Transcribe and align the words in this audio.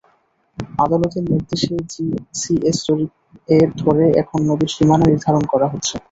আদালতের 0.79 1.23
নির্দেশে 1.31 1.75
সিএস 2.39 2.77
জরিপ 2.85 3.11
ধরে 3.81 4.05
এখন 4.21 4.39
নদীর 4.49 4.71
সীমানা 4.75 5.05
নির্ধারণ 5.07 5.43
করা 5.51 5.67
হচ্ছে। 5.67 5.95